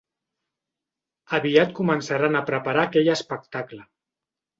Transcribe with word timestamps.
Aviat 1.37 1.75
començaran 1.79 2.39
a 2.39 2.41
preparar 2.47 2.87
aquell 2.87 3.11
espectacle. 3.17 3.83